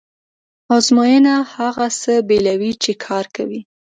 [0.75, 3.61] ازموینه هغه څه بېلوي چې کار کوي.